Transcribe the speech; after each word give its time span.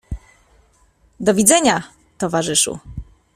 "Do 1.19 1.33
widzenia, 1.33 1.83
towarzyszu!" 2.17 2.79